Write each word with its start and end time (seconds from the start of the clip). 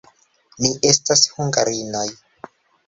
Ni 0.65 0.71
estas 0.93 1.23
hungarinoj. 1.37 2.07